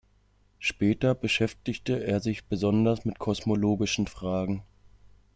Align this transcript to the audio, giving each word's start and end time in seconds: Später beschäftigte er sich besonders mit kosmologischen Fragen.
Später 0.57 1.13
beschäftigte 1.13 2.03
er 2.03 2.21
sich 2.21 2.45
besonders 2.45 3.05
mit 3.05 3.19
kosmologischen 3.19 4.07
Fragen. 4.07 4.63